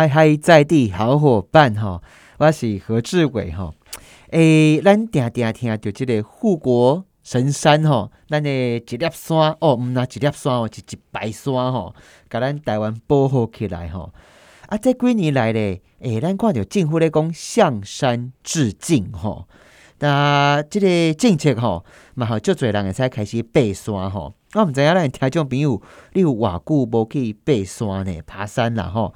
[0.00, 2.02] 嗨嗨，在地好伙伴吼，
[2.38, 3.74] 我是何志伟吼。
[4.30, 11.94] 诶，咱定定听着即个护国神山吼，咱的一粒山哦，毋那一粒山哦，是一排山吼，
[12.30, 14.10] 甲咱台湾保护起来吼。
[14.68, 19.46] 啊，这几年来咧，诶，咱看着政府咧讲向山致敬吼。
[19.98, 24.32] 那即个政策吼，嘛好，足侪人会使开始爬山吼。
[24.54, 25.82] 我毋知影咱听众朋友，
[26.14, 28.22] 你有偌久无去爬山呢？
[28.26, 29.12] 爬山啦吼。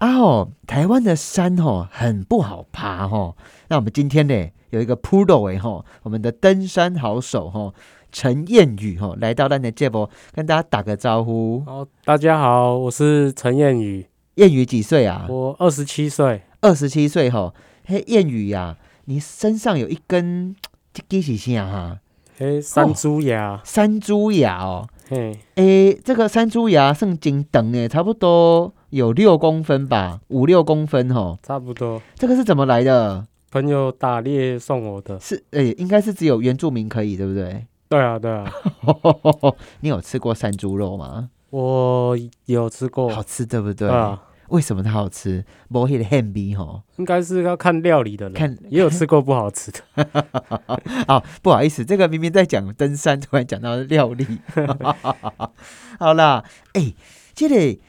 [0.00, 3.36] 啊哦，台湾的山哦很不好爬哦。
[3.68, 7.74] 那我们今天呢，有一个 Pro 诶吼，我们的登山好手吼，
[8.10, 11.62] 陈燕宇吼，来到咱的节目，跟大家打个招呼。
[11.66, 14.06] 好，大家好，我是陈燕宇。
[14.36, 15.26] 燕宇几岁啊？
[15.28, 16.42] 我二十七岁。
[16.62, 18.78] 二十七岁吼，嘿，燕宇呀。
[19.04, 20.56] 你身上有一根，
[20.94, 21.98] 这几是啥哈？
[22.38, 24.88] 嘿，山猪牙，山猪牙哦。
[25.10, 31.38] 嘿，诶，这个山猪牙算真长诶，差不多有六公分吧，五六公分吼。
[31.42, 32.00] 差不多。
[32.14, 33.26] 这个是怎么来的？
[33.50, 35.18] 朋友打猎送我的。
[35.18, 37.66] 是，诶，应该是只有原住民可以，对不对？
[37.88, 38.44] 对啊，对啊。
[39.80, 41.30] 你有吃过山猪肉吗？
[41.50, 42.16] 我
[42.46, 43.88] 有吃过，好吃，对不对？
[43.88, 44.22] 啊。
[44.50, 45.44] 为什么它好吃？
[45.68, 49.78] 摸起的很味吼，应该是要看料理的人，看 也有吃过不好吃的。
[51.06, 54.26] 好，不好意思，这个明明在讲登山，突然讲到料理。
[56.00, 56.44] 好啦，
[56.74, 56.94] 哎，
[57.32, 57.80] 这里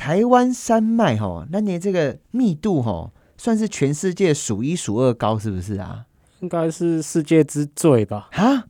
[0.00, 6.06] 台湾山脉吼，那你这个密度吼，算是全世界数一数二高，是不是啊？
[6.40, 8.30] 应该是世界之最吧？
[8.32, 8.64] 哈，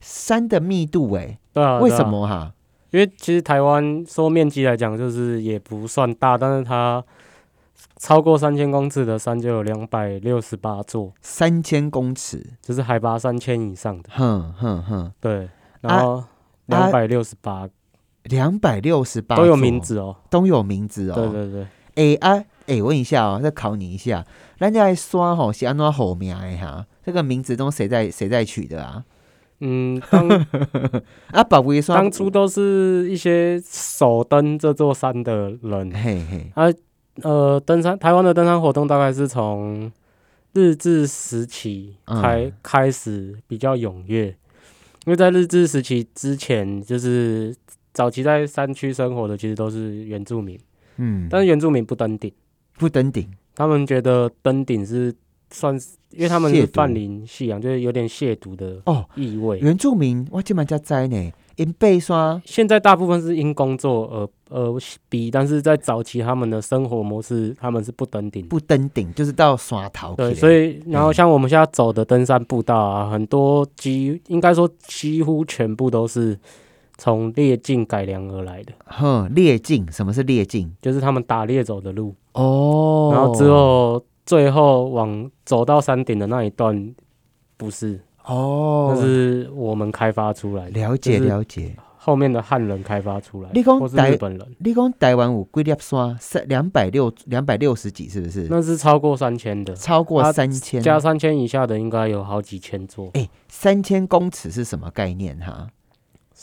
[0.00, 2.52] 山的密度哎，对啊，为什么哈？
[2.92, 7.02] 因为其实台湾说面积来讲，就是也不算大，但是它
[7.96, 11.12] 超过三千公尺的山就有两百六十八座。
[11.20, 14.10] 三千公尺就是海拔三千以上的。
[14.12, 15.48] 哼哼哼，对。
[15.80, 16.22] 然后
[16.66, 17.68] 两百六十八，
[18.28, 21.14] 两百六十八都有名字哦，都有名字哦。
[21.14, 21.66] 对对对。
[21.94, 24.24] 哎啊哎，问一下哦，再考你一下，
[24.58, 26.84] 人家刷吼是安怎好名的哈？
[27.04, 29.04] 这个名字都谁在谁在取的啊？
[29.60, 30.28] 嗯，当
[31.32, 36.66] 啊，宝贝说，当初都是一些首登这座山的人，嘿嘿，啊，
[37.22, 39.90] 呃，登山台湾的登山活动大概是从
[40.52, 44.26] 日治时期开开始比较踊跃，
[45.06, 47.54] 因为在日治时期之前，就是
[47.96, 50.58] 早期在山区生活的其实都是原住民，
[50.98, 52.30] 嗯，但是原住民不登顶，
[52.76, 55.14] 不登顶，他们觉得登顶是。
[55.48, 59.60] 算是，因为他们是泛林信仰，就是有点亵渎的哦意味。
[59.60, 62.42] 原住民我今晚家灾呢，因被刷。
[62.44, 70.16] 现在大部分是因工作而而比，但是在早期他们的生活模式，他们是不登顶，不登顶就是到刷头。
[70.16, 76.36] 对，所以然后像我们现在走的登山步道啊，很多几应该说几乎全部都是
[76.98, 78.72] 从猎境改良而来的。
[78.86, 80.72] 哼，猎境什么是猎境？
[80.80, 83.10] 就是他们打猎走的路哦。
[83.12, 84.04] 然后之后。
[84.26, 86.92] 最后往走到山顶的那一段，
[87.56, 90.68] 不是哦，那是我们开发出来。
[90.70, 93.50] 了解了解，后面的汉人开发出来。
[93.54, 96.16] 你讲日本人，你讲台湾有几粒山？
[96.18, 98.48] 三两百六两百六十几，是不是？
[98.50, 103.08] 那是超过三千的，超过三千，加三千以下的应该有好几千座。
[103.14, 105.68] 哎，三千公尺是什么概念哈？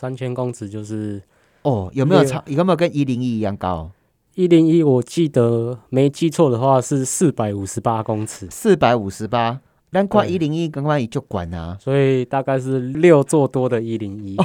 [0.03, 1.21] 三千公尺就是
[1.61, 2.43] 哦，有没有超？
[2.45, 3.89] 有没有跟一零一一样高？
[4.35, 9.61] 一零一，我记得没记错的话是四百五十八公尺，四百五十八。
[9.91, 14.35] 难怪一零一刚刚也就管啊，所以大概是六座多的一零一，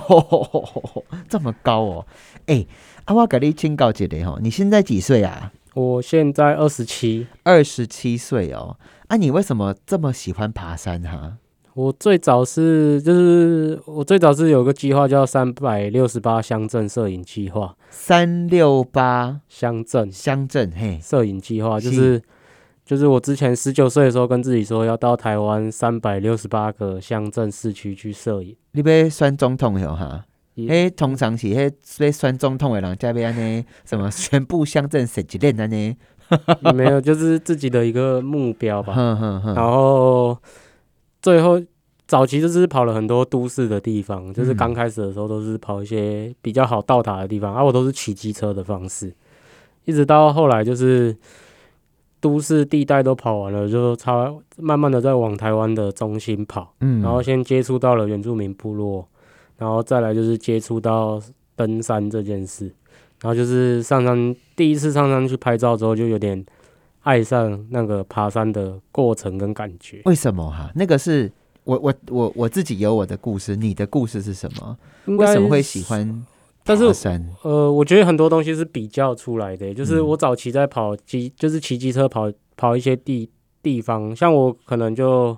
[1.29, 2.07] 这么高哦。
[2.47, 2.65] 哎，
[3.07, 5.53] 阿瓦格利清告姐的哈，你现在几岁啊？
[5.75, 8.77] 我现在二十七，二十七岁哦。
[9.09, 11.39] 啊，你为什么这么喜欢爬山哈？
[11.78, 17.77] 我最早是，就是我最早是有个计划叫三百六十八乡镇摄影计划。
[17.89, 22.21] 三六八乡镇乡镇嘿，摄影计划就是
[22.84, 28.56] 就是我之前十九岁的时候跟自己说要到台湾三百六十八个乡镇市区去摄影。
[28.72, 30.25] 你要选总统哟哈？
[30.56, 35.97] 嘿，通常是嘿要选总统的人这边呢，什么 全部乡镇设一练的呢？
[36.75, 38.93] 没有，就是自己的一个目标吧。
[39.55, 40.37] 然后。
[41.20, 41.61] 最后，
[42.06, 49.12] 早期就是跑了很多都市的地方，就是刚开始的时候都是跑一些比较好到达的地方，而我都是骑机车的方式，
[49.85, 51.15] 一直到后来就是
[52.20, 59.06] 都市地带都跑完了，就差慢慢的在往台湾的中心跑，嗯，然后先接触到了原住民部落，
[59.56, 61.20] 然后再来就是接触到
[61.56, 62.67] 登山这件事，
[63.20, 66.47] 然后就是上山第一次上山去拍照之后就有点。
[67.08, 70.70] 爱上那个爬山的过程跟感觉，为什么哈？
[70.75, 71.32] 那个是
[71.64, 74.76] 我我我我自己有我的故事，你的故事是什么？
[75.16, 76.26] 为什么会喜欢
[76.62, 77.26] 但是山。
[77.43, 83.31] 呃，我觉得很多东西是比较出来的，就是我早期在跑机，就是骑机车跑跑一些地
[83.62, 85.34] 地方，像我可能就，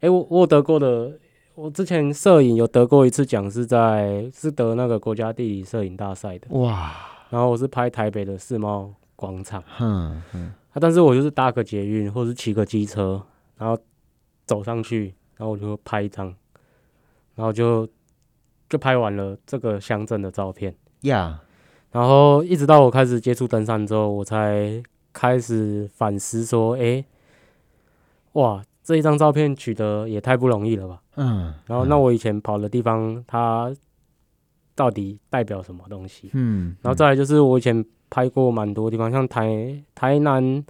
[0.00, 1.10] 哎，我我得过的，
[1.54, 6.92] 我之前摄影有得过一次奖，是在是得那个国家地理摄影大赛的，哇！
[7.30, 13.24] 然后我是拍台北的世贸广场，嗯嗯，啊，但是我就是搭个捷运或者是骑个机车，
[13.56, 13.82] 然后
[14.44, 16.26] 走上去，然后我就拍一张，
[17.34, 17.88] 然后就。
[18.66, 21.40] 就拍完了这个乡镇的照片呀，
[21.92, 24.82] 然后一直到我开始接触登山之后，我才
[25.12, 27.04] 开始反思说：“哎，
[28.32, 33.72] 哇，这一张照片取得也太不容易了吧？”嗯，然后那我以前跑的地方，它
[34.74, 36.30] 到底代表什么东西？
[36.32, 37.84] 嗯，然后再来就是我以前
[38.14, 40.64] 拍过蛮多地方，像台台南，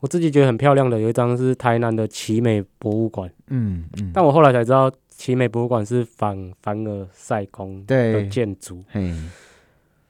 [0.00, 3.30] 我自己觉得很漂亮的有一张是台南的奇美博物馆。
[3.48, 4.90] 嗯嗯，但我后来才知道。
[5.20, 8.82] 奇美博物馆是反凡尔赛宫的建筑，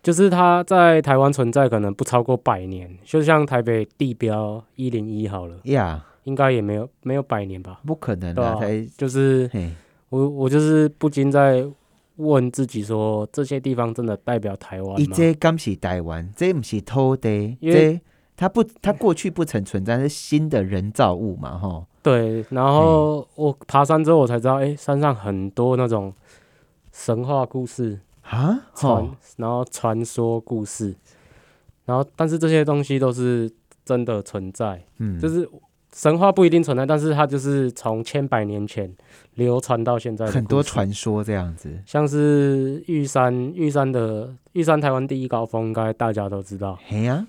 [0.05, 7.81] 就是它在台湾存在可能不超过百年，就像台北地标一零一好了，呀，应该也没有没有百年吧？
[7.85, 9.51] 不可能的，就是
[10.11, 11.67] 我我就是不禁在
[12.21, 15.07] 问自己说，这些地方真的代表台湾吗？
[15.15, 17.29] 这刚是台湾，这不是偷的，
[17.61, 18.01] 因为
[18.37, 21.87] 它不，它过去不曾存在，是新的人造物嘛，哈。
[22.03, 26.13] 对，然后我爬山之后，我才知道，哎，山上很多那种
[26.93, 29.07] 神话故事啊，传，
[29.37, 30.95] 然后传说故事，
[31.85, 33.51] 然后但是这些东西都是
[33.85, 35.47] 真的存在，嗯，就是
[35.95, 38.93] 神话不一定存在，但是它就是从千百年前
[39.35, 47.27] 流传到现在，很多传说这样子，像是玉山，玉山的玉山台湾第一高峰，应该大家都知道，嘿呀，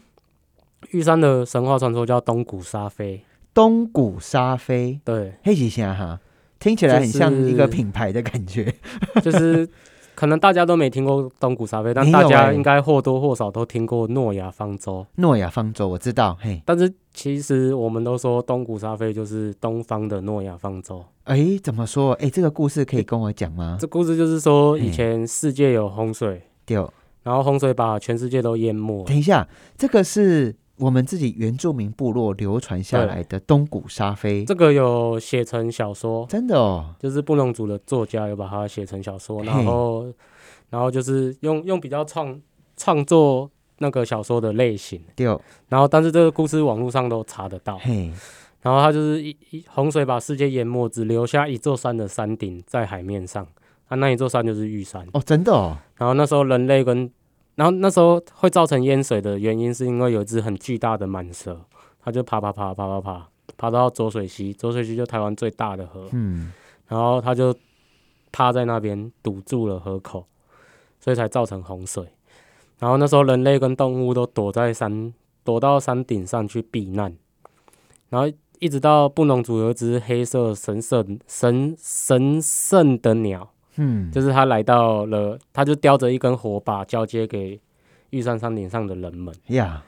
[0.91, 3.23] 玉山的神话传说叫东谷沙飞。
[3.53, 6.21] 东谷沙飞，对，黑几下哈，
[6.57, 8.73] 听起来很像一个品牌的感觉，
[9.21, 9.67] 就是
[10.15, 15.05] 可能大家都没听过东古沙飞，但大家应该或多或少都听过诺亚方舟。
[15.15, 21.03] 诺亚方舟我知道，嘿，但是其实我们都说东古沙飞就是东方的诺亚方舟。
[21.23, 22.13] 哎，怎么说？
[22.13, 23.77] 哎，这个故事可以跟我讲吗？
[23.79, 26.77] 这故事就是说，以前世界有洪水，对，
[27.23, 29.03] 然后洪水把全世界都淹没。
[29.05, 29.47] 等一下，
[29.77, 30.55] 这个是。
[30.77, 40.11] 我们自己原住民部落流传下来的东古沙飞，这个有写成小说，真的哦，就是布农族的作家有把它写成小说，然后，
[40.69, 42.39] 然后就是用用比较创
[42.75, 45.25] 创作那个小说的类型，对，
[45.67, 48.11] 然后但是这个故事网络上都查得到，嘿，
[48.61, 53.45] 然后它就是一一洪水把世界淹没，只留下一座山的山顶在海面上，
[53.87, 57.11] 啊，那一座山就是玉山，哦，真的哦，然后那时候人类跟
[57.61, 61.61] 然后那时候会造成淹水的原因，是因为有一只很巨大的蟒蛇，
[62.03, 66.51] 它就爬爬爬爬爬爬，爬到浊水溪，浊水溪就台湾最大的河，嗯，
[66.87, 67.55] 然后它就
[68.31, 70.25] 趴在那边堵住了河口，
[70.99, 72.07] 所以才造成洪水。
[72.79, 75.13] 然后那时候人类跟动物都躲在山，
[75.43, 77.15] 躲到山顶上去避难。
[78.09, 78.27] 然后
[78.57, 83.50] 一直到布农族有一只黑色神圣神神圣的鸟。
[83.75, 87.59] 嗯，就是他来到了，他就叼着一根火把交接给
[88.09, 89.83] 玉山山顶上的人们呀。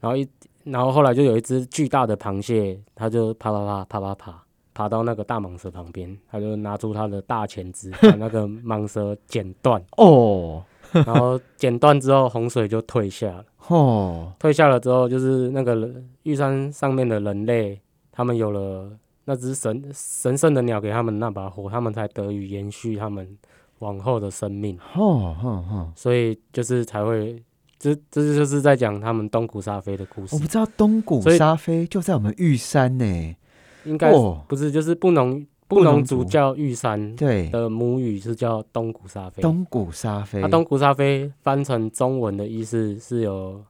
[0.00, 0.28] 然后一，
[0.64, 10.64] 然后后来就有一只巨大的螃蟹，他就爬爬爬爬爬爬，爬到那个大蟒蛇旁边，他就拿出他的大钳子，把那个蟒蛇剪断哦。
[10.92, 14.32] 然后剪断之后，洪水就退下了哦。
[14.38, 15.90] 退下了之后，就是那个
[16.24, 17.80] 玉山上面的人类，
[18.10, 18.90] 他们有了。
[19.24, 23.38] 那只神神圣的鸟给他们那把火，他们才得以延续他们
[23.78, 24.76] 往后的生命。
[24.94, 25.92] 哦哦哦！
[25.94, 27.40] 所以就是才会，
[27.78, 30.34] 这这就是在讲他们东古沙飞的故事。
[30.34, 33.36] 我不知道东古沙飞就在我们玉山呢，
[33.84, 34.12] 应该
[34.48, 39.40] 不是，就是不能不能主叫玉山，对的母语是叫东古沙飞。
[39.40, 43.64] 东古沙飞，那东古沙飞翻成中文的意思是有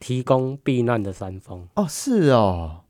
[0.00, 1.66] 提供避难的山峰。
[1.74, 2.82] 哦，是哦。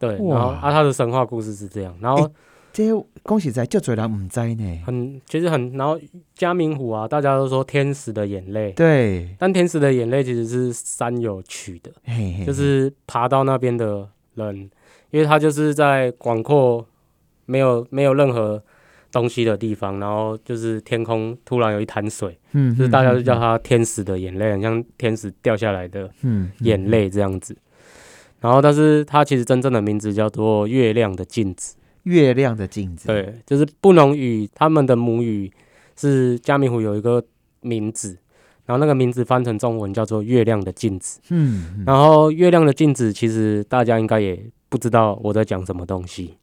[0.00, 2.28] 对，然后啊，他的神话故事是这样，然后
[2.72, 6.00] 这些恭喜在就嘴人唔知呢，很其实很，然后
[6.34, 11.92] 嘉明湖啊，大家都说天使的眼泪，对，但天使的眼泪其实是山友取的，
[12.46, 14.70] 就是爬到那边的人，
[15.10, 16.86] 因为他就是在广阔
[17.44, 18.62] 没有没有任何
[19.12, 26.08] 东西的地方，然后就是天空突然有一潭水，嗯，就是大家就叫它天使的眼泪，很像天使掉下来的
[26.60, 27.54] 眼泪这样子。
[28.40, 31.76] 然后，但是它其实真正的名字叫做月亮的镜子。
[32.04, 35.52] 月亮的镜子，对，就是布农语，他们的母语
[35.94, 37.22] 是加米湖有一个
[37.60, 38.16] 名字，
[38.64, 41.20] 然后那个名字翻成中文叫做月亮的镜子。
[41.28, 46.38] 嗯，然后月亮的镜子其实大家应该也不知道我在讲什么东西，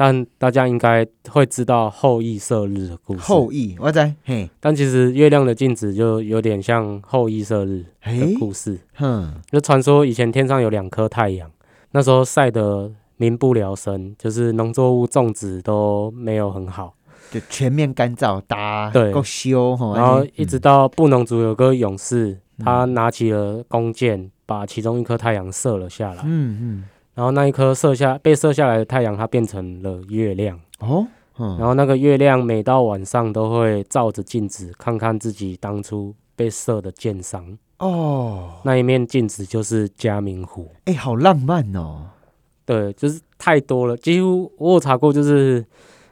[0.00, 3.20] 但大家应该会知道后羿射日的故事。
[3.20, 4.48] 后羿，我在嘿。
[4.60, 8.78] 但其实月亮的镜子就有点像后羿射日的故事。
[8.94, 11.50] 哼，就传说以前天上有两颗太阳，
[11.90, 16.94] 那时候晒得民不聊生，就是农作物种植都没有很好，
[17.32, 19.76] 就全面干燥，打对够修。
[19.96, 22.38] 然后一直到布农族有个勇士。
[22.60, 26.24] 他拿起了弓箭，把其中一颗太阳射了下来。
[26.24, 26.84] 嗯嗯，
[27.18, 30.56] 然后那一颗射下被射下来的太阳，它变成了月亮。
[30.78, 31.04] 哦，
[31.36, 37.58] 然后那个月亮每到晚上都会照着镜子，看看自己当初被射的箭伤。
[37.80, 40.70] 哦，那一面镜子就是嘉明湖。
[40.84, 42.02] 哎，好浪漫哦。
[42.64, 45.66] 对，就是太多了，几乎我有查过，就是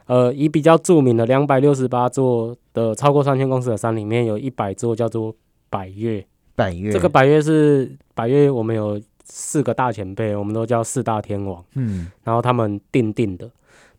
[0.07, 5.33] 呃，以比较著名的两百六十八座的超过三千公尺的山里面，有一百座叫做
[5.71, 6.27] 百岳。
[6.57, 11.63] 百越这个百越是百越，我们有四个大前辈，我们都叫四大天王。
[11.75, 13.51] 嗯，然后他们定定的，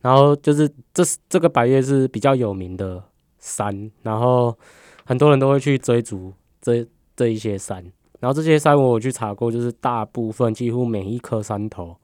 [0.01, 3.03] 然后就是这是这个百越是比较有名的
[3.37, 4.57] 山，然后
[5.05, 7.83] 很多人都会去追逐这这一些山，
[8.19, 11.95] 然后这些山我去查过，就是大部分几乎每一颗山头，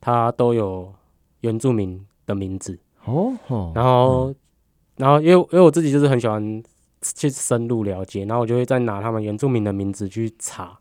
[0.00, 0.92] 它都有
[1.40, 2.78] 原住民的名字。
[3.04, 3.32] 哦，
[3.74, 4.34] 然后
[4.96, 6.62] 然后因为因为我自己就是很喜欢。
[7.16, 10.78] 去深入了解，然后我就会再拿他们原住民的名字去查，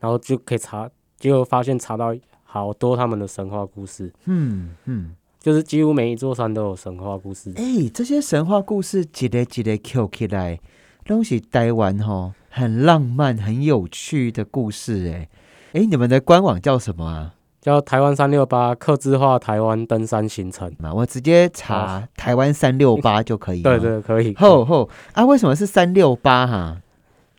[0.00, 0.86] 然后就可以查，
[1.22, 2.12] 结果发现查到
[2.42, 4.12] 好多他们的神话故事。
[4.24, 7.52] 嗯嗯，就是几乎每一座山都有神话故事。
[7.54, 10.58] 哎，这些神话故事一个一个 Q 起来，
[11.06, 15.12] 都是台湾哈很浪漫、很有趣的故事。
[15.14, 15.28] 哎
[15.74, 17.34] 哎，你们的官网叫什么啊？
[17.60, 23.62] 叫台湾三六八，刻字化台湾登山行程嘛，我直接查台湾三六八就可以。
[23.64, 24.34] 对对，可以。
[24.34, 26.78] 吼吼啊，为什么是三六八哈？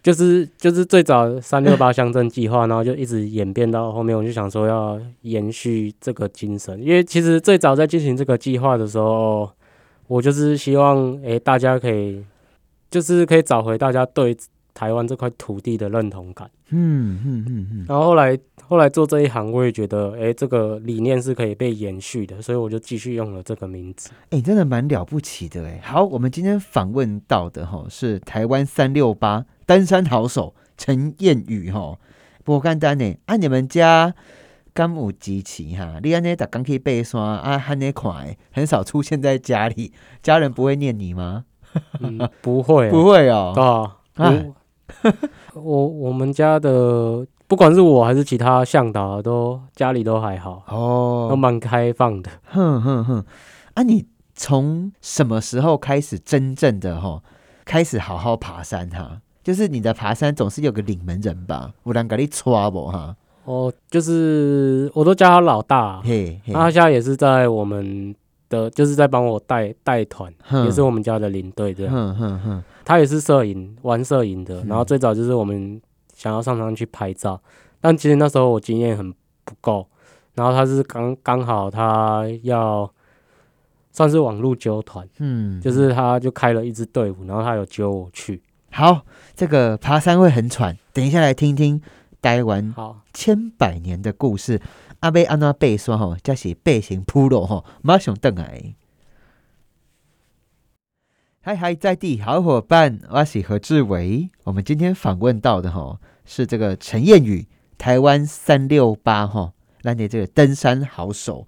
[0.03, 9.49] 就是就是最早三六八乡镇计划，然后就一直演变到后面，我就想说要延续这个精神，因为其实最早在进行这个计划的时候，
[10.07, 12.23] 我就是希望诶大家可以，
[12.91, 14.37] 就是可以找回大家对。
[14.75, 18.35] 台湾这块土地的认同感，嗯嗯嗯嗯，然后后来
[18.67, 24.09] 后来做这一行，我也觉得，哎，这个理念是可以被延续的，所以我就继续用了这个名字。
[24.31, 25.79] 哎，真的蛮了不起的哎。
[25.83, 31.97] 好，我们今天访问到的哈是台湾三六八登山好手陈燕宇哈。
[32.43, 34.13] 不简单呢，啊，你们家
[34.73, 41.45] 刚有支持哈，你安尼打刚可以背山啊，很那快，很少出现在家里，家人不会念你吗？
[42.41, 43.97] 不会，不会哦。
[44.15, 44.33] 啊。
[45.55, 52.29] 我 我们家的不管是我还是其他向导，都家里都还好哦，都蛮开放的。
[52.43, 53.25] 哼哼哼，
[53.73, 54.05] 啊，你
[54.35, 57.23] 从什么时候开始真正的哈，
[57.65, 59.21] 开始好好爬山哈？
[59.43, 61.73] 就是你的爬山总是有个领门人吧？
[61.83, 63.15] 有人给你抓不哈？
[63.43, 68.15] 哦，就是我都叫他老大，嘿，他现在也是在我们
[68.47, 70.33] 的，就是在帮我带带团，
[70.63, 71.93] 也是我们家的领队这样。
[71.93, 72.63] 哼哼哼。
[72.85, 74.63] 他也是摄影，玩摄影的。
[74.63, 75.81] 然后最早就是我们
[76.13, 77.41] 想要上山去拍照，
[77.81, 79.11] 但其实那时候我经验很
[79.43, 79.85] 不够。
[80.35, 82.89] 然后他是刚刚好他要
[83.91, 88.41] 算是网络揪团，嗯，就是他就开了一支队伍，然后他有揪我去。
[88.75, 91.79] 好，这个爬山会很喘，等一下来听听
[92.19, 94.59] 待完好千百年的故事。
[95.01, 98.73] 阿贝安娜背说吼，这是背型铺路吼，马上登来。
[101.41, 104.31] 嗨嗨，在地好伙伴，我是何志伟。
[104.45, 107.45] 我们今天访问到的哈是这个陈燕宇，
[107.77, 109.53] 台湾三六八哈，
[109.83, 111.47] 那你这个登山好手。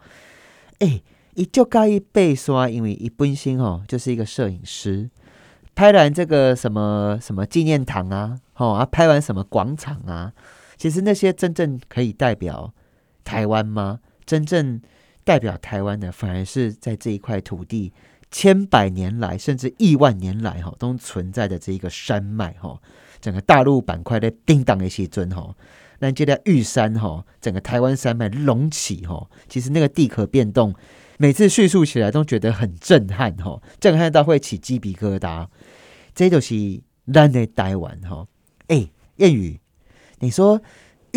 [0.78, 1.02] 哎，
[1.34, 5.10] 一就介意背刷，因为一本身哈就是一个摄影师，
[5.76, 10.32] 拍完这个什么什么纪念堂啊，哦啊，拍完什么广场啊，
[10.78, 12.74] 其实那些真正可以代表
[13.24, 14.00] 台湾吗？
[14.26, 14.82] 真正
[15.24, 17.94] 代表台湾的，反而是在这一块土地。
[18.32, 22.78] 千百年来，甚至亿万年来，哈，都存在的这一个山脉，哈，
[23.22, 25.56] 整个大陆板块的叮当的西尊，哈，
[26.00, 30.76] 那这条玉山，哈，整个台湾山脉隆起，哈，其实那个地壳变动，
[31.18, 35.48] 每次叙述起来都觉得很震撼，哈，震撼到会起鸡皮疙瘩。
[36.14, 36.56] 这就是
[37.14, 38.26] 咱的台湾，哈，
[38.68, 39.60] 哎，谚语，
[40.20, 40.62] 你说。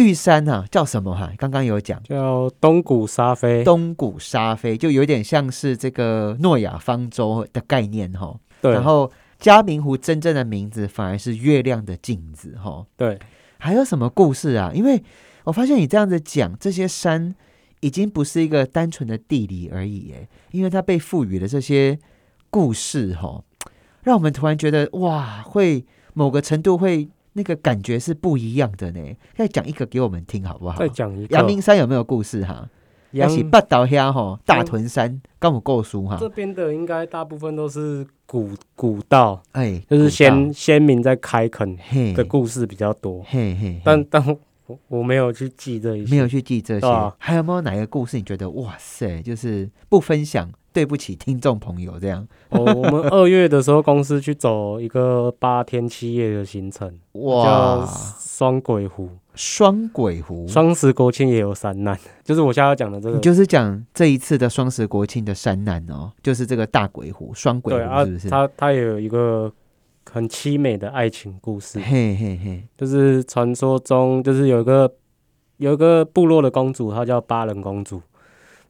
[0.01, 1.33] 玉山啊，叫什么哈？
[1.37, 3.65] 刚刚有讲，叫东古沙飞。
[3.65, 8.39] 东古沙飞就有点像是这个诺亚方舟的概念哈。
[8.63, 8.71] 对。
[8.71, 12.87] 然后嘉明湖真正的名字反而是月亮的镜子哈。
[12.97, 13.19] 对。
[13.59, 14.71] 还有什么故事啊？
[14.73, 15.03] 因为
[15.43, 17.35] 我发现你这样子讲，这些山
[17.81, 21.99] 已经不是一个单纯的地理而已哎，因为它被赋予了这些
[22.51, 23.43] 故事哈，
[24.03, 27.09] 让我们突然觉得哇，会某个程度会。
[27.35, 29.01] 那个感觉是不一样的呢。
[29.37, 30.77] 再讲一个给我们听好不好？
[30.77, 31.37] 再讲一个。
[31.37, 32.69] 阳明山有没有故事哈？
[33.13, 36.17] 也是八岛遐吼，大屯山刚我够熟哈。
[36.19, 41.79] 这边的应该大部分都是古古道，哎，就是先先民在开垦
[42.17, 43.23] 的故事比较多。
[43.29, 44.21] 嘿嘿，但但
[44.69, 46.87] 我我没有去记这些，没有去记这些。
[47.19, 50.49] 还有没有哪个故事你觉得哇塞，就是不分享？
[50.71, 52.25] 对不起，听众朋友，这样。
[52.51, 57.87] 哦，我们二月的时候，公司去走一个八天七夜的行程，哇，叫
[58.21, 59.11] 双鬼湖。
[59.35, 68.29] 双鬼湖，双十国庆也有山难，就是我现在要讲的这个，你就是讲这一次的双十国庆的山难哦，就是这个大鬼湖，双鬼湖是不是？
[68.29, 69.53] 它它也有一个
[70.11, 74.93] 很凄美的爱情故事，嘿嘿嘿，就是传说中，就是有一个
[75.59, 78.01] 有一个部落的公主，她叫巴人公主，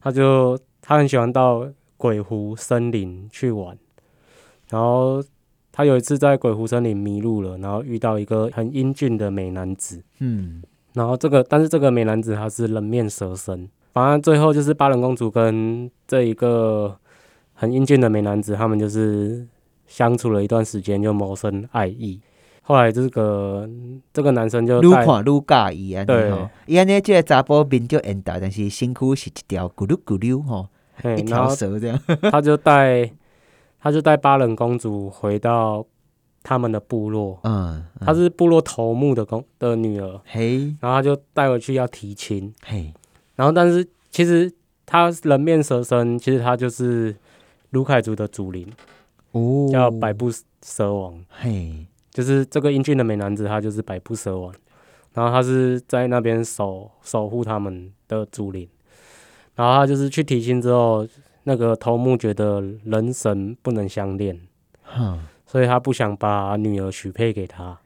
[0.00, 1.68] 她就她很喜欢到。
[2.00, 3.76] 鬼湖森林去玩，
[4.70, 5.20] 然后
[5.72, 16.96] 她有一次在鬼湖森林迷路了，然后遇到一个很英俊的美男子，嗯，然后这个但是这个美男子他是人面蛇身，反正最后就是巴人公主跟这一个
[17.52, 19.44] 很英俊的美男子，他们就是
[19.88, 22.20] 相处了一段时间就萌生爱意，
[22.62, 23.68] 后来这个
[24.12, 26.32] 这个男生就愈看愈介意啊，对，
[26.66, 30.68] 伊安尼这个查甫面就圆大，但是身躯是一条咕噜咕噜吼。
[31.16, 33.08] 一条蛇这样，他就带，
[33.80, 35.86] 他就带巴冷公主回到
[36.42, 37.38] 他们的部落。
[37.44, 40.20] 嗯，她是部落头目的公的女儿。
[40.24, 42.52] 嘿，然后他就带回去要提亲。
[42.66, 42.92] 嘿，
[43.36, 44.52] 然后但是其实
[44.84, 47.14] 他人面蛇身，其实他就是
[47.70, 48.66] 卢凯族的祖灵。
[49.38, 50.30] 哦，叫百步
[50.62, 51.24] 蛇王。
[51.28, 54.52] 嘿，就是这个英俊的美男子，他就是百步蛇王。
[55.14, 58.68] 然后他是在那边守守护他们的祖灵。
[59.54, 61.06] 然后他就是去提亲之后，
[61.42, 64.38] 那个头目觉得人神不能相恋，
[65.46, 67.76] 所以他不想把女儿许配给他，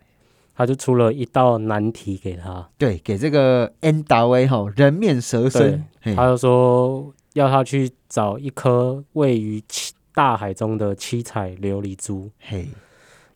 [0.54, 2.68] 他就出了一道难题给他。
[2.76, 12.30] 对，给这个 N 达威哈人面蛇身，他就说要他去找一颗位于七大海中的七彩琉璃珠。
[12.40, 12.68] 嘿，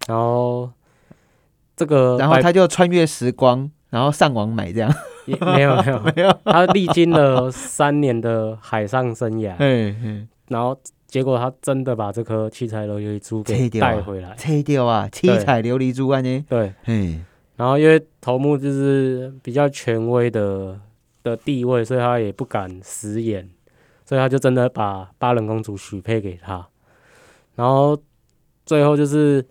[0.06, 0.71] 然后
[1.76, 3.71] 这个，然后他就穿越时光。
[3.88, 4.92] 然后上网买这样，
[5.26, 5.99] 没有没有。
[6.16, 16.45] 没有，他历经了三年的海上生涯，嗯然后结果他真的把这颗七彩琉璃珠给带回来，拆掉啊，七彩琉璃珠啊呢？
[16.49, 20.78] 对，嗯，然后因为头目就是比较权威的
[21.23, 23.49] 的地位，所以他也不敢食言，
[24.06, 26.66] 所以他就真的把巴冷公主许配给他，
[27.54, 28.00] 然后
[28.64, 29.47] 最后就是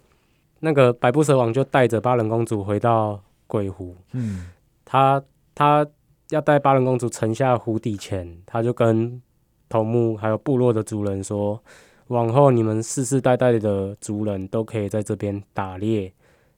[0.62, 3.22] 那个百步蛇王就带着巴冷公主回到。
[3.48, 4.48] 鬼湖，嗯，
[4.84, 5.86] 他他
[6.30, 9.22] 要带巴人公主沉下湖底前，他就跟
[9.70, 11.62] 头目还有部落的族人说，
[12.08, 16.12] 往后你们世世代代的族人都可以在这边打猎、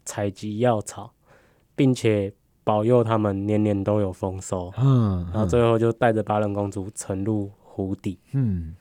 [0.05, 1.12] 采集药草，
[1.75, 2.31] 并且
[2.63, 4.71] 保佑他们年年都有丰收。
[4.77, 8.17] 嗯，然后最后就带着巴人公主沉入湖底。
[8.33, 8.75] 嗯，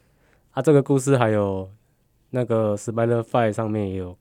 [0.53, 1.69] 啊，这个故事还有
[2.31, 4.17] 那个 Spiderfly 上面也有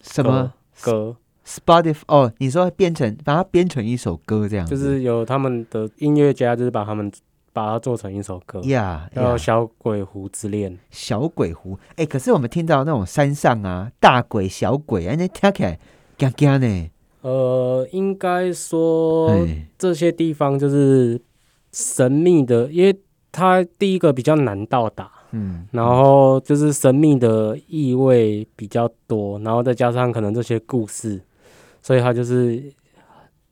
[0.00, 7.10] 什么歌？Spotify 哦，你说变成把它编成一首歌这样，就是有他们的音乐家，就是把他们
[7.52, 10.72] 把它做成一首歌呀，叫《小鬼湖之恋》。
[10.90, 15.78] 小鬼湖，哎，可是我们听到那种山上啊，大鬼、小鬼，哎，那听起来
[16.16, 16.90] 惊惊呢。
[17.22, 19.46] 呃，应该说
[19.78, 21.20] 这些地方就是
[21.72, 22.96] 神秘的，因为
[23.32, 31.20] 它第一个比较难到达，嗯，然后就是神秘的意味比较多，然后再加上可能这些故事。
[31.84, 32.62] 所以它就是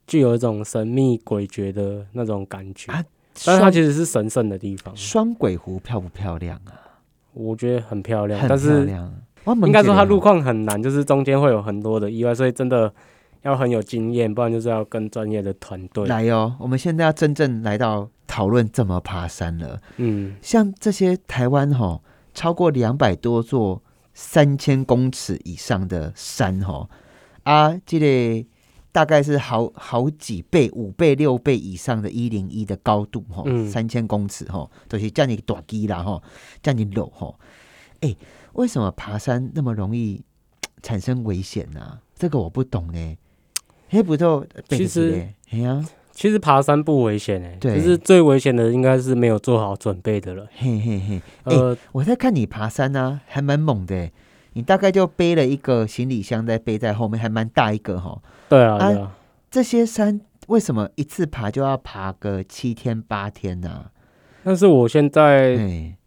[0.06, 2.92] 具有一种神秘诡谲的那种感觉，
[3.44, 4.94] 但是它其实是神圣的地方。
[4.96, 7.00] 双鬼湖漂不漂亮啊？
[7.32, 8.88] 我觉得很漂亮，但是
[9.64, 12.92] 应该说它路况很难，就是中间会有很多的意外，所以真的
[13.42, 16.54] 要很有经验，不然就是要跟专业的团队来哦。
[16.58, 19.80] 我们现在要真正来到讨论怎么爬山了。
[19.96, 22.00] 嗯，像这些台湾哈，
[22.34, 26.88] 超过两百多座三千公尺以上的山哈。
[27.44, 28.46] 啊，这个
[28.92, 36.22] 大概是好好几倍、五倍、六倍以上的一零一的高度哈，三千公尺哈，都是叫你短低啦哈，
[36.62, 37.34] 叫你搂哈。
[38.00, 38.14] 哎，
[38.52, 40.22] 为什么爬山那么容易
[40.82, 42.00] 产生危险呢？
[42.14, 43.16] 这个我不懂呢。
[43.90, 50.46] 黑不就其实哎呀，其实爬山不危险哎，对，就是最危险的应该是没有做好准备的了。
[50.56, 54.08] 嘿嘿嘿，呃，我在看你爬山呢，还蛮猛的。
[54.52, 58.20] 你大概就背了一个行李箱在背在后面，还蛮大一个哈。
[58.48, 59.16] 对啊，对啊。
[59.50, 63.86] 这些山为什么一次爬就要爬个七天八天呢？
[64.44, 65.58] 但是我现在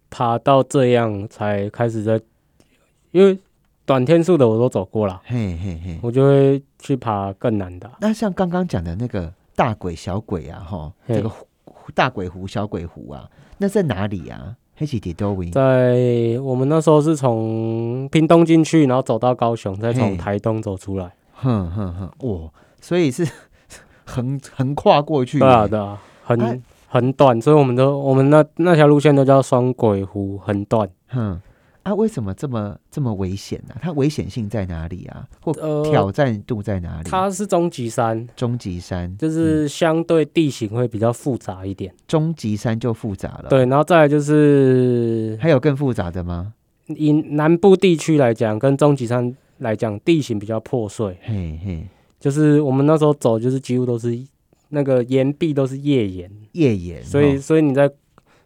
[0.09, 2.19] 爬到这样才开始在，
[3.11, 3.37] 因为
[3.85, 7.89] 短天数的我都走过了，嘿嘿嘿，我就会去爬更难的。
[7.99, 11.31] 那像刚刚讲的那个大鬼小鬼啊，哈，这个。
[11.93, 14.55] 大鬼湖、小鬼湖啊，那在哪里啊？
[14.77, 21.13] 黑起铁多维，在我们那时候是从屏东进去，然后走到高雄，再从台东走出来。
[21.33, 23.27] 哼哼哼，哇，所以是
[24.07, 30.89] 横横跨过去，对啊对啊，很很短，所以我们都我们那那条路线都叫双鬼湖，很短。
[31.09, 31.41] 哼。
[31.83, 33.75] 啊，为什么这么这么危险呢？
[33.81, 35.27] 它危险性在哪里啊？
[35.41, 35.51] 或
[35.83, 37.09] 挑战度在哪里？
[37.09, 41.93] 它是终极山，终极山就是相对地形会比较复杂一点。
[42.07, 43.49] 终极山就复杂了。
[43.49, 46.53] 对，然后再来就是还有更复杂的吗？
[46.87, 51.17] 以南部地区来讲，跟终极山来讲，地形比较破碎。
[51.23, 51.85] 嘿嘿，
[52.17, 54.17] 就是我们那时候走，就是几乎都是
[54.69, 57.03] 那个岩壁都是页岩，页岩。
[57.03, 57.91] 所以，所以你在。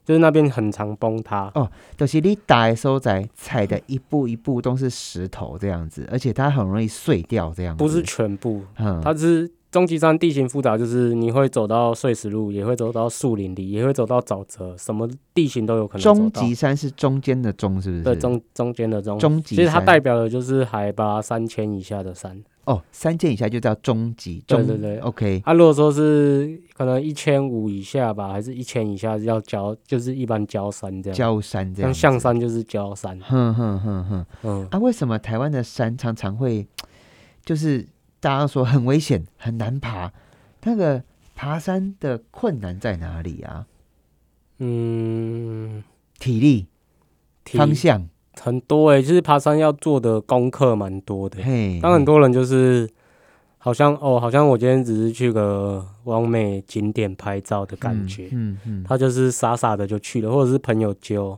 [0.07, 7.83] 就是那边很常崩塌哦，就是你打的时候在踩的一步一步都是石头这样子，而且它很容易碎掉这样子。
[7.83, 16.01] 不是全部，嗯，它是终极山地形复杂，就是你会走到碎石路，也会走到树林里，也会走到沼泽，什么地形都有可能。
[16.01, 18.03] 终极山是中间的中，是不是？
[18.03, 19.19] 对，中中间的中。
[19.19, 22.41] 终极，其实它代表的就是海拔三千以下的山。
[22.67, 25.41] 哦，三件以下就叫中级，对对对，OK。
[25.45, 31.17] 啊，如果说是可能一千五以下吧，还是一千以下要交，就是一般交山这样。
[31.17, 31.93] 交山这样。
[31.93, 33.17] 像象山就是交山。
[33.21, 34.25] 哼哼哼哼。
[34.43, 34.67] 嗯。
[34.69, 36.67] 啊，为什么台湾的山常常会，
[37.45, 37.87] 就是
[38.19, 40.11] 大家说很危险、很难爬？
[40.63, 41.01] 那个
[41.35, 43.65] 爬山的困难在哪里啊？
[44.57, 45.81] 嗯，
[46.19, 46.67] 体力、
[47.45, 48.09] 方向。
[48.39, 51.37] 很多哎，就是爬山要做的功课蛮多的。
[51.81, 52.89] 当很多人就是
[53.57, 58.29] 好像哦，好像我今天只是去个完美景点拍照的感觉。
[58.31, 61.37] 嗯嗯，他就是傻傻的就去了，或者是朋友揪，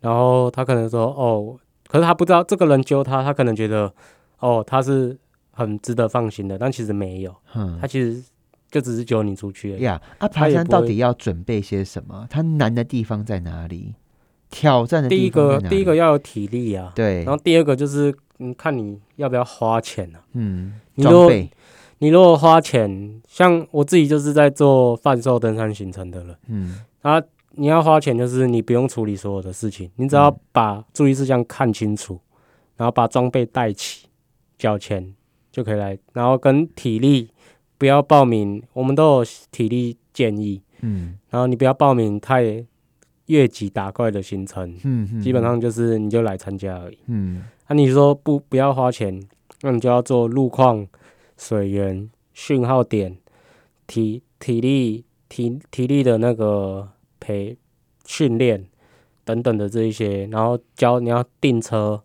[0.00, 1.56] 然后他可能说哦，
[1.88, 3.92] 可是他不知道这个人揪他，他可能觉得
[4.40, 5.16] 哦，他是
[5.52, 7.34] 很值得放心的，但其实没有。
[7.54, 8.22] 嗯，他其实
[8.70, 9.78] 就只是揪你出去。
[9.78, 12.26] 呀，啊，爬山到底要准备些什么？
[12.28, 13.94] 它难的地方在哪里？
[14.54, 17.24] 挑战的第一个，第一个要有体力啊，对。
[17.24, 20.22] 然后第二个就是，嗯，看你要不要花钱啊。
[20.34, 21.32] 嗯，你如果
[21.98, 27.20] 你如果花钱，像我自己就是在做贩售登山行程的人，嗯，啊，
[27.56, 32.20] 你要花钱，就是你不用处理所有的事情，你只要把注意事项看清楚，
[32.76, 34.06] 然后把装备带齐，
[34.56, 35.12] 交钱
[35.50, 35.98] 就可以来。
[36.12, 37.28] 然后跟体力
[37.76, 42.64] 不要报名，我们都有体力建议，嗯，然后你不要报名太。
[43.26, 47.44] 越级打怪的行程，嗯，基本上就是你就来参加而已，嗯。
[47.68, 49.22] 那你说不不要花钱，
[49.62, 50.86] 那你就要做路况、
[51.38, 53.16] 水源、讯号点、
[53.86, 56.86] 体体力、体体力的那个
[57.18, 57.56] 培
[58.04, 58.66] 训练
[59.24, 62.02] 等等的这一些，然后教你要订车、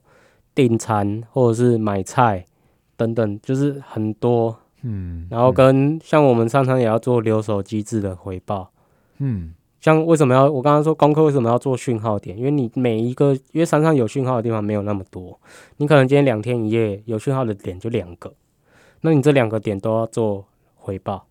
[0.55, 2.47] 订餐或者是买菜
[2.95, 5.27] 等等，就是很多，嗯。
[5.29, 8.71] 然后跟像我们常常也要做留守机制的回报，
[9.17, 9.53] 嗯。
[9.79, 12.37] 像为什么要我刚刚说功课为什么要做讯号点？
[12.37, 15.39] 因为你每一个因为山上有讯号的地方没有那么多，
[15.77, 18.33] 你可能今天两天一夜有讯号的点就两个，
[19.01, 21.25] 那你这两个点都要做回报，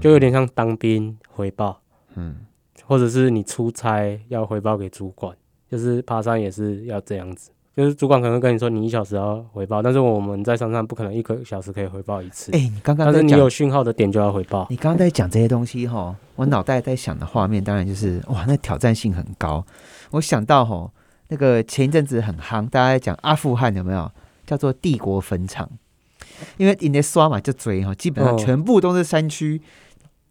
[0.00, 1.80] 就有点像当兵回报，
[2.14, 2.36] 嗯，
[2.84, 5.36] 或者是你出差要回报给主管，
[5.68, 7.50] 就是爬山也是要这样子。
[7.76, 12.50] 就是主管可能跟你说，你一小时要回报，但是我们在山上不可能一个小时可以回报一次。
[12.52, 14.66] 哎，你刚刚但是你有讯号的点就要回报。
[14.70, 19.62] 你刚刚在讲这些东西哈，我脑袋在想的画面当然就是哇，那挑战性很高。
[20.12, 20.90] 我想到哈，
[21.28, 24.10] 那个前一阵子很夯，大家在讲阿富汗有没有
[24.46, 25.68] 叫做帝国坟场？
[26.56, 29.60] 因为你那刷嘛就追哈，基本上全部都是山区，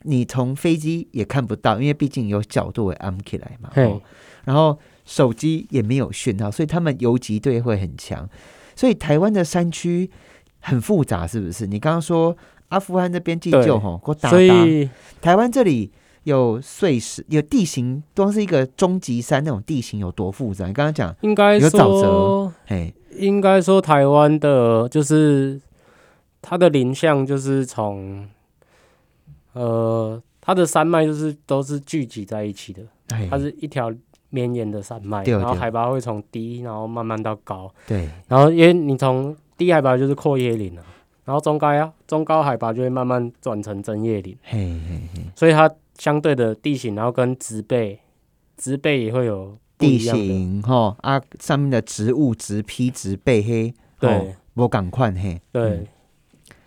[0.01, 3.69] 你从飞机也看不到，因为毕竟有角度会安起来嘛。
[4.45, 4.79] 然后。
[5.05, 8.27] 手机也没有讯号，所以他们游击队会很强。
[8.75, 10.09] 所以台湾的山区
[10.59, 11.67] 很复杂，是不是？
[11.67, 12.35] 你刚刚说
[12.69, 14.37] 阿富汗那边急救哈，给我打打。
[15.21, 15.91] 台湾这里
[16.23, 20.65] 有碎石，有地形，都是一个终极山那种地形有多复杂？
[20.65, 25.61] 你刚刚讲应该有沼泽，嘿，应该说台湾的就是
[26.41, 28.27] 它的林相就是从
[29.53, 32.81] 呃它的山脉就是都是聚集在一起的，
[33.29, 33.93] 它是一条。
[34.29, 37.71] 绵延的山脉，然后海拔会从低，然后慢慢到高。
[37.87, 40.83] 对，然后因为你从低海拔就是阔叶林啊，
[41.23, 44.37] 然后中高啊，中高海拔就会慢慢转成针叶林。
[44.43, 47.99] 嘿嘿嘿，所以它相对的地形，然后跟植被，
[48.57, 55.87] 植被也会有地形哈啊，上面的植物植批植被黑，对，我赶快嘿，对，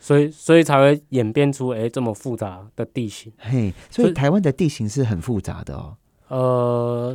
[0.01, 3.31] 所以所以才会演变出哎这么复杂的地形。
[3.38, 5.97] 嘿，所以台湾的地形是很复杂的哦。
[6.29, 7.14] 呃，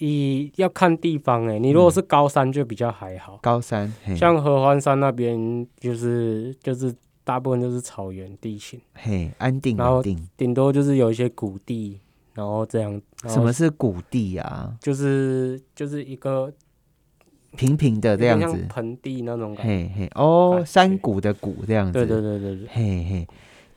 [0.00, 3.38] 以要看地方哎，你如果是高山就比较还好。
[3.42, 10.02] 高山，像合欢山那边就是就是大部分就是草原地形，嘿，安定，然后
[10.36, 12.00] 顶多就是有一些谷地，
[12.34, 13.00] 然后这样。
[13.28, 14.76] 什么是谷地啊？
[14.80, 16.52] 就是就是一个
[17.56, 19.72] 平平的这样子，盆地那种感觉。
[19.72, 21.92] 嘿嘿，哦，山谷的谷这样子。
[21.92, 22.68] 对对对对对。
[22.72, 23.28] 嘿嘿，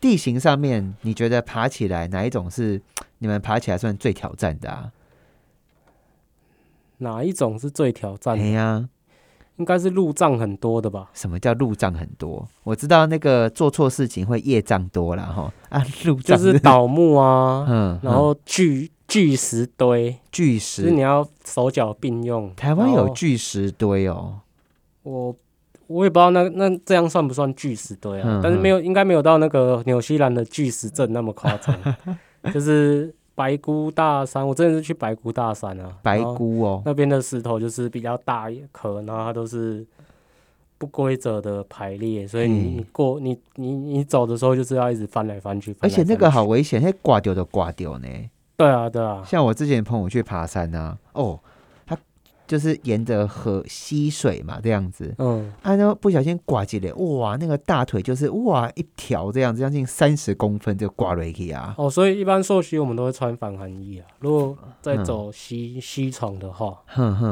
[0.05, 2.79] 地形上面你觉得爬起来哪一种是
[3.17, 4.91] 你们爬起来算最挑战的啊？
[6.99, 8.37] 哪一种是最挑战？
[8.39, 8.87] 哎呀。
[9.57, 11.09] 应该是路障很多的吧？
[11.13, 12.47] 什么叫路障很多？
[12.63, 22.53] 我知道那个做错事情会业障多了哈 啊，路障就是倒木啊， 嗯，然后巨巨石堆，巨石，就是你要手脚并用。
[22.55, 24.41] 台湾有巨石堆哦，
[25.03, 25.35] 我
[25.87, 28.39] 我也不知道那那这样算不算巨石堆啊？
[28.43, 31.75] 但是没有，应该没有到那个纽西兰的巨石阵那么夸张，
[32.53, 33.13] 就是。
[33.37, 35.91] 白姑大山，我真的是去白姑大山啊！
[36.01, 39.85] 白姑哦，那边的石头就是比较大一颗，然后它都是
[40.77, 45.75] 不规则的排列，所以你过你你你走的时候就是要一直翻来翻去。
[45.81, 48.07] 而且那个好危险，那挂掉的挂掉呢。
[48.55, 49.21] 对啊，对啊。
[49.25, 51.37] 像我之前朋友去爬山啊，哦。
[52.47, 61.73] 就是沿着河溪水嘛，这样子，嗯，啊，然后不小心刮起来，哇，那个大腿就是哇一条这样子，将近三十公分就刮了去啊。
[61.77, 64.05] 哦，所以一般受溪我们都会穿防寒衣啊。
[64.19, 66.77] 如果在走溪溪床的话，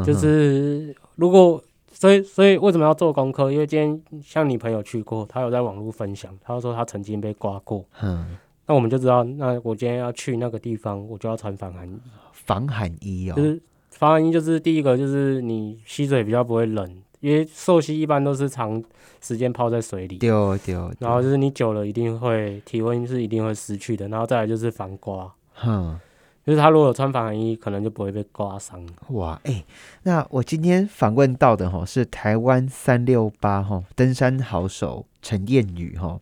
[0.03, 3.51] 就是如果所以所以为什么要做功课？
[3.51, 11.99] 因为今天像你朋友去过，他有在网络分享，他说他曾经被刮过，嗯，那我们就知道，那我今天要去那个地方，我就要穿防寒衣，
[12.31, 13.61] 防寒衣哦，就是。
[13.97, 18.83] 防寒衣就是第一个，就是你吸水比较不会冷，因为寿溪一般都是长
[19.21, 20.17] 时间泡在水里。
[20.17, 20.29] 对
[20.65, 20.75] 对。
[20.99, 25.31] 然后就是你久了一定会体温是一定会失去的，然后再来就是防刮。
[25.53, 25.99] 哼。
[26.45, 28.85] 就是他如果有穿防寒衣，可能就不会被刮伤。
[29.11, 29.63] 哇，哎，
[30.03, 36.19] 那我今天访问到的哈是台湾三六八哈登山好手陈燕宇哈。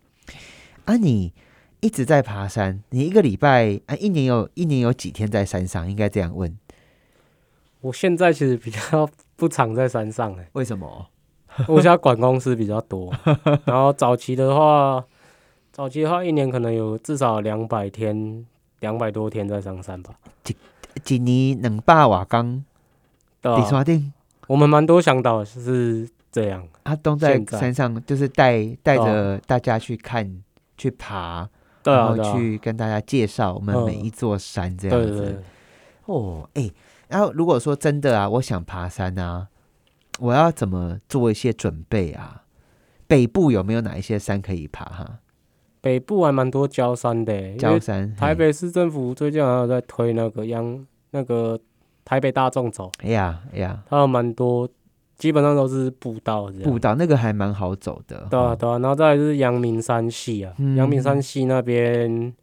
[0.85, 1.33] 啊，你
[1.79, 5.89] 一直在爬山，你一个礼拜啊，一年有一年有几天在山上？
[5.89, 6.55] 应该这样问。
[7.81, 11.07] 我现在其实比较不常在山上哎，为什么？
[11.67, 13.11] 我现在管公司比较多，
[13.65, 15.03] 然后早期的话，
[15.71, 18.45] 早期的话一年可能有至少两百天，
[18.79, 20.13] 两百多天在上山吧。
[20.47, 22.63] 一一年两百瓦岗，
[23.41, 24.13] 第三顶，
[24.47, 30.41] 我们蛮多向导是这样，他都在山上，就是带带着大家去看、
[30.77, 31.49] 去爬，
[31.83, 35.43] 然后去跟大家介绍我们每一座山这样子。
[36.05, 36.69] 哦，哎。
[37.11, 39.47] 然后如果说真的啊，我想爬山啊，
[40.19, 42.43] 我要怎么做一些准备啊？
[43.05, 45.19] 北部有没有哪一些山可以爬哈？
[45.81, 48.15] 北部还蛮多焦山的，焦山。
[48.15, 51.59] 台北市政府最近好像在推那个央那个
[52.05, 52.89] 台北大众走。
[53.03, 54.69] 哎呀哎呀，它有蛮多，
[55.17, 56.49] 基本上都是步道。
[56.63, 58.27] 步道那个还蛮好走的。
[58.29, 62.33] 对啊对啊，然后再来就是阳明山系啊，阳明山系那边，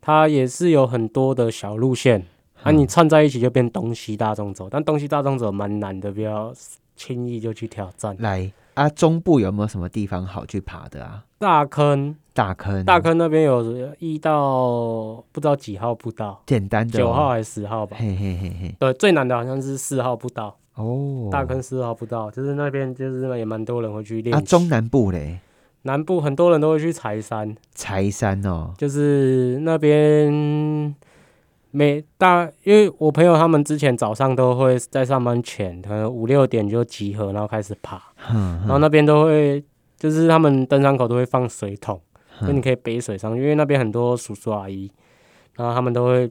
[0.00, 2.24] 它也是有很多的小路线。
[2.62, 6.52] 啊，你串在一起就变东西大众走，但东西大众走蛮难的，不要
[6.94, 8.14] 轻易就去挑战。
[8.18, 11.24] 来啊，中部有没有什么地方好去爬的啊？
[11.38, 17.96] 大坑，大坑，大坑那边有一到不知道几号步道，简单的九号还是十号吧？
[17.98, 18.74] 嘿嘿嘿嘿。
[18.78, 20.54] 对，最难的好像是四号步道。
[20.74, 24.36] 哦，大坑四号步道，就是那边就是也蛮多人会去练。
[24.36, 25.40] 啊，中南部嘞？
[25.82, 27.56] 南部很多人都会去柴山。
[27.74, 30.94] 柴山哦，就是那边。
[31.72, 38.02] 每大，因为我朋友他们之前早上都会在上班前，可能五六点就集合，然后开始爬。
[38.28, 39.64] 然后那边都会，
[39.96, 42.00] 就是他们登山口都会放水桶，
[42.40, 44.90] 所以你可以背水上，因为那边很多叔叔阿姨，
[45.54, 46.30] 然后他们都会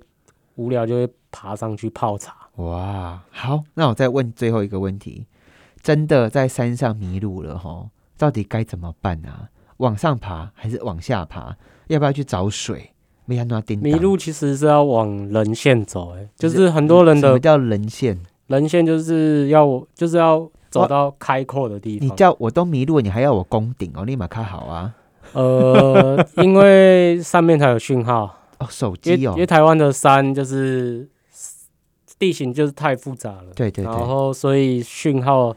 [0.55, 2.35] 无聊就会爬上去泡茶。
[2.55, 5.25] 哇，好，那我再问最后一个问题：
[5.81, 9.47] 真的在山上迷路了哈，到底该怎么办啊？
[9.77, 11.55] 往上爬还是往下爬？
[11.87, 12.91] 要不要去找水？
[13.81, 17.27] 迷路其实是要往人线走，哎，就是很多人的。
[17.27, 18.19] 什么叫人线？
[18.47, 22.07] 人线就是要就是要走到开阔的地方。
[22.07, 24.03] 你叫我都迷路，你还要我攻顶哦？
[24.03, 24.93] 立马开好啊！
[25.33, 29.33] 呃， 因为上面才有讯号哦，手机哦。
[29.33, 31.07] 因为台湾的山就是
[32.17, 33.93] 地形就是太复杂了，对对对。
[33.93, 35.55] 然后所以讯号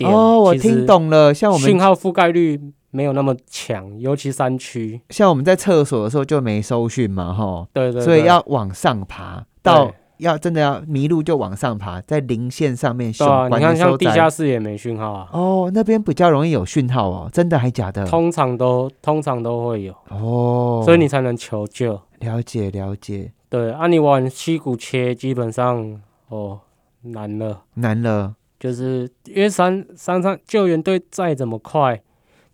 [0.00, 2.60] 哦，我听懂了，像我们讯号覆盖率。
[2.96, 13.12] 没有那么强，尤其山区，像我们在厕所的时候就没收讯嘛，哈，对对，所以要往上爬，到要真的要迷路就往上爬，在零线上面。
[13.12, 15.28] 对啊，你看像地下室也没讯号啊。
[15.34, 18.06] 哦，那边比较容易有讯号哦，真的还假的？
[18.06, 22.00] 通常都通常都会有哦，所以你才能求救。
[22.20, 26.60] 了解了解，对，啊，你往溪谷切，基本上哦
[27.02, 32.00] 难了，难了，就是因为山山上救援队再怎么快。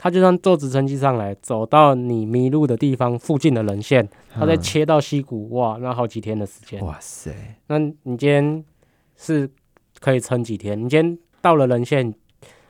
[0.02, 6.84] 他就算坐直升机上来，走到你迷路的地方附近的人线，他再切到溪谷，哇，那好几天的时间。
[6.84, 7.30] 哇塞，
[7.68, 8.64] 那你今天
[9.16, 9.48] 是
[10.00, 10.76] 可以撑几天？
[10.76, 12.12] 你今天到了人线，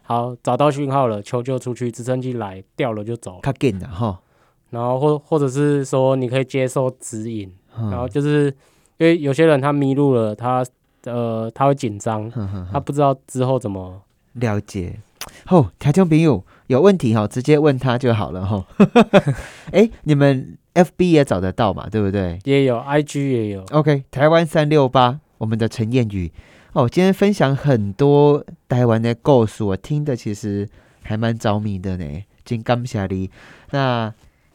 [0.03, 3.41] 好找到讯号了，求救出去，直升机来掉了就走。
[3.43, 4.21] 他给的哈，
[4.69, 8.55] 然后或或者是说你可以接受指引，然后就是
[8.99, 10.63] 因为有些人他迷路了，他
[11.05, 12.31] 呃他会紧张，
[12.71, 14.03] 他不知道之后怎么
[14.35, 15.01] 了解。
[15.47, 18.65] 哦，台中朋友有问题哈，直接问他就好了哈。
[19.73, 21.87] 哎，你们 FB 也找得到嘛？
[21.91, 22.39] 对不对？
[22.45, 23.63] 也有，IG 也有。
[23.73, 26.33] OK，台湾三六八，我们的陈燕宇
[26.73, 30.67] 哦，今天分享很多台湾的故事，我听的其实
[31.03, 32.25] 还蛮着迷的呢。
[32.43, 33.31] 金刚侠里，
[33.73, 34.13] 那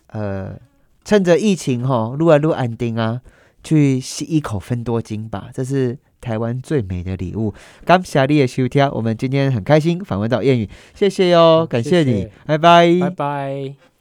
[0.07, 0.57] 呃，
[1.05, 3.21] 趁着疫情哈，录啊录安定啊，
[3.63, 5.99] 去吸一口分多金吧，这是。
[6.21, 7.53] 台湾最美的礼物，
[7.85, 13.96] 感谢你的收听，我们今天很开心访问到谚语，谢谢哟，感谢你，拜拜，拜拜。